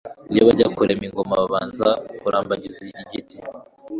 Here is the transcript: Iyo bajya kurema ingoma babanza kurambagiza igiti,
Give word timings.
Iyo 0.33 0.41
bajya 0.47 0.67
kurema 0.75 1.03
ingoma 1.07 1.33
babanza 1.41 1.87
kurambagiza 2.19 2.77
igiti, 3.03 3.37